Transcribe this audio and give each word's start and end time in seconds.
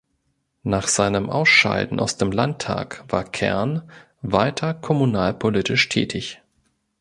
Nach 0.63 0.87
seinem 0.87 1.29
Ausscheiden 1.29 1.99
aus 1.99 2.17
dem 2.17 2.31
Landtag 2.31 3.03
war 3.07 3.23
Kern 3.23 3.83
weiter 4.23 4.73
kommunalpolitisch 4.73 5.89
tätig. 5.89 6.41